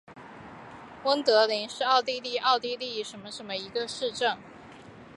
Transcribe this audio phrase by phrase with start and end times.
[1.03, 4.35] 温德灵是奥地利上奥地利州格里斯基尔兴县的一个市镇。